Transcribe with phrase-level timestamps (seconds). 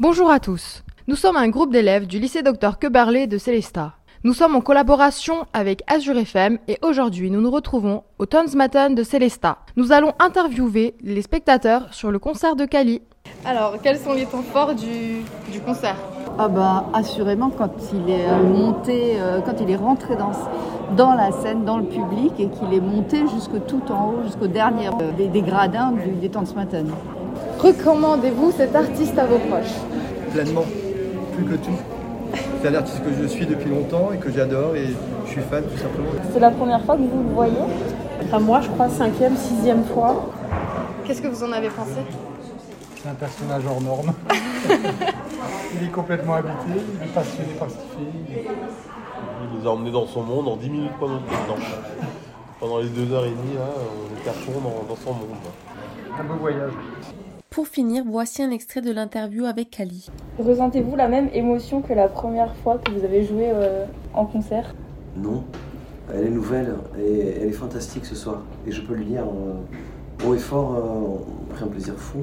[0.00, 0.84] Bonjour à tous.
[1.08, 3.94] Nous sommes un groupe d'élèves du lycée Dr Queberlé de Célestat.
[4.22, 9.02] Nous sommes en collaboration avec Azure FM et aujourd'hui nous nous retrouvons au Tonsmatten de
[9.02, 9.58] Célestat.
[9.74, 13.02] Nous allons interviewer les spectateurs sur le concert de Kali.
[13.44, 15.96] Alors, quels sont les temps forts du, du concert?
[16.38, 20.30] Ah bah assurément quand il est euh, monté, euh, quand il est rentré dans,
[20.96, 24.46] dans la scène, dans le public et qu'il est monté jusque tout en haut, jusqu'au
[24.46, 26.86] dernier euh, des, des gradins du, des Tanzmatten.
[27.58, 29.74] Recommandez-vous cet artiste à vos proches
[30.28, 30.64] pleinement,
[31.34, 31.78] plus que tout.
[32.60, 34.88] C'est un artiste que je suis depuis longtemps et que j'adore et
[35.24, 36.10] je suis fan tout simplement.
[36.32, 37.56] C'est la première fois que vous le voyez?
[38.24, 40.30] Enfin, moi, je crois cinquième, sixième fois.
[41.04, 42.00] Qu'est-ce que vous en avez pensé?
[42.96, 44.12] C'est un personnage hors norme.
[45.74, 48.50] il est complètement habité, il est passionné par ce qu'il fait.
[49.42, 51.20] Il nous a emmenés dans son monde en 10 minutes pendant,
[52.60, 53.68] pendant les deux heures et demie, là,
[54.26, 55.38] on fond dans, dans son monde.
[56.18, 56.72] Un beau voyage.
[57.58, 60.06] Pour finir, voici un extrait de l'interview avec Kali.
[60.38, 63.84] Ressentez-vous la même émotion que la première fois que vous avez joué euh,
[64.14, 64.76] en concert?
[65.16, 65.42] Non,
[66.14, 68.42] elle est nouvelle et elle est fantastique ce soir.
[68.64, 71.94] Et je peux lui dire euh, haut et fort, euh, on a pris un plaisir
[71.94, 72.18] fou.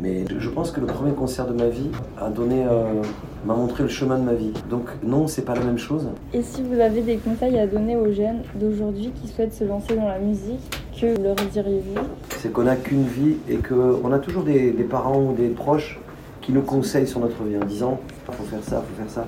[0.00, 3.04] Mais je pense que le premier concert de ma vie a donné, euh,
[3.44, 4.52] m'a montré le chemin de ma vie.
[4.68, 6.08] Donc non, c'est pas la même chose.
[6.34, 9.94] Et si vous avez des conseils à donner aux jeunes d'aujourd'hui qui souhaitent se lancer
[9.94, 12.00] dans la musique, leur diriez-vous?
[12.38, 15.98] C'est qu'on n'a qu'une vie et qu'on a toujours des parents ou des proches
[16.40, 18.00] qui nous conseillent sur notre vie en disant
[18.32, 19.26] faut faire ça, faut faire ça.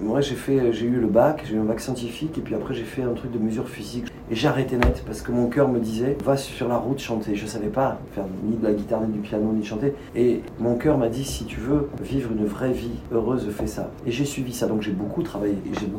[0.00, 3.02] Moi j'ai eu le bac, j'ai eu un bac scientifique et puis après j'ai fait
[3.02, 6.36] un truc de mesure physique et arrêté net parce que mon cœur me disait va
[6.36, 7.34] sur la route chanter.
[7.34, 10.76] Je savais pas faire ni de la guitare ni du piano ni chanter et mon
[10.76, 13.90] cœur m'a dit si tu veux vivre une vraie vie heureuse fais ça.
[14.06, 15.56] Et j'ai suivi ça donc j'ai beaucoup travaillé.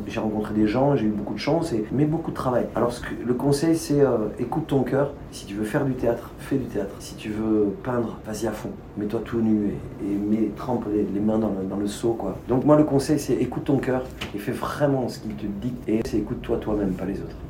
[0.08, 2.66] J'ai rencontré des gens, j'ai eu beaucoup de chance et mais beaucoup de travail.
[2.74, 2.92] Alors
[3.24, 5.12] le conseil c'est euh, écoute ton cœur.
[5.30, 6.94] Si tu veux faire du théâtre, fais du théâtre.
[6.98, 8.70] Si tu veux peindre, vas-y à fond.
[8.96, 12.36] Mets-toi tout nu et, et mets, trempe les, mains dans le, dans le seau quoi.
[12.48, 15.72] Donc moi le conseil c'est écoute ton cœur et fais vraiment ce qu'il te dit
[15.86, 17.36] et c'est écoute-toi toi-même, pas les autres.